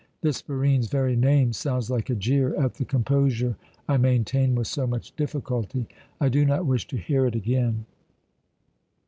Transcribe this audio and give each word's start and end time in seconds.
This 0.21 0.41
Barine's 0.41 0.87
very 0.87 1.15
name 1.15 1.53
sounds 1.53 1.91
like 1.91 2.09
a 2.09 2.15
jeer 2.15 2.55
at 2.55 2.73
the 2.73 2.85
composure 2.85 3.55
I 3.87 3.97
maintain 3.97 4.55
with 4.55 4.65
so 4.65 4.87
much 4.87 5.15
difficulty. 5.15 5.87
I 6.19 6.27
do 6.27 6.43
not 6.43 6.65
wish 6.65 6.87
to 6.87 6.97
hear 6.97 7.27
it 7.27 7.35
again." 7.35 7.85